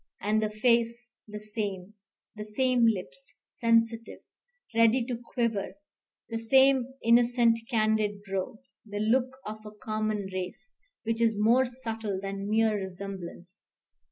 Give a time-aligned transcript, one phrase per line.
[0.19, 1.93] And the face the same:
[2.35, 4.21] the same lips, sensitive,
[4.73, 5.75] ready to quiver;
[6.27, 12.19] the same innocent, candid brow; the look of a common race, which is more subtle
[12.19, 13.59] than mere resemblance.